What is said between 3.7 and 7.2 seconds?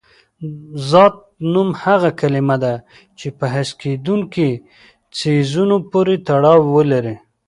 کېدونکي څیزونو پورې تړاو ولري.